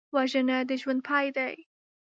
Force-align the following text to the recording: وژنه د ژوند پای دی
وژنه 0.15 0.57
د 0.69 0.71
ژوند 0.81 1.01
پای 1.07 1.27
دی 1.37 1.55